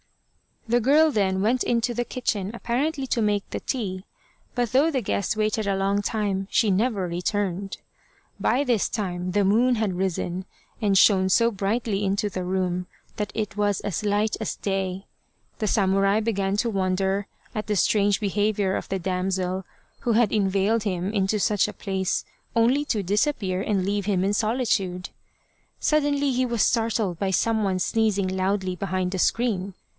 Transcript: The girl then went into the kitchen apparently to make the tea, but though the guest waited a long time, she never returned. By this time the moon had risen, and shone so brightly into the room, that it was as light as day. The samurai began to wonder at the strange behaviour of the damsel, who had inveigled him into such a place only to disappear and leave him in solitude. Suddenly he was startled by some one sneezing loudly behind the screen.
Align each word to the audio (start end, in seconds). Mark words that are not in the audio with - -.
The 0.67 0.79
girl 0.79 1.11
then 1.11 1.41
went 1.41 1.63
into 1.63 1.93
the 1.93 2.05
kitchen 2.05 2.49
apparently 2.53 3.05
to 3.07 3.21
make 3.21 3.47
the 3.49 3.59
tea, 3.59 4.05
but 4.55 4.71
though 4.71 4.89
the 4.89 5.01
guest 5.01 5.35
waited 5.35 5.67
a 5.67 5.75
long 5.75 6.01
time, 6.01 6.47
she 6.49 6.71
never 6.71 7.07
returned. 7.07 7.77
By 8.39 8.63
this 8.63 8.87
time 8.87 9.31
the 9.33 9.43
moon 9.43 9.75
had 9.75 9.93
risen, 9.97 10.45
and 10.81 10.97
shone 10.97 11.29
so 11.29 11.51
brightly 11.51 12.03
into 12.05 12.29
the 12.29 12.43
room, 12.45 12.87
that 13.17 13.31
it 13.35 13.57
was 13.57 13.81
as 13.81 14.03
light 14.05 14.37
as 14.39 14.55
day. 14.55 15.05
The 15.59 15.67
samurai 15.67 16.19
began 16.19 16.57
to 16.57 16.69
wonder 16.69 17.27
at 17.53 17.67
the 17.67 17.75
strange 17.75 18.19
behaviour 18.19 18.75
of 18.75 18.87
the 18.89 18.97
damsel, 18.97 19.65
who 19.99 20.13
had 20.13 20.31
inveigled 20.31 20.83
him 20.83 21.11
into 21.13 21.39
such 21.39 21.67
a 21.67 21.73
place 21.73 22.23
only 22.55 22.85
to 22.85 23.03
disappear 23.03 23.61
and 23.61 23.85
leave 23.85 24.05
him 24.05 24.23
in 24.23 24.33
solitude. 24.33 25.09
Suddenly 25.79 26.31
he 26.31 26.45
was 26.45 26.63
startled 26.63 27.19
by 27.19 27.29
some 27.31 27.63
one 27.63 27.77
sneezing 27.77 28.29
loudly 28.29 28.75
behind 28.75 29.11
the 29.11 29.19
screen. 29.19 29.73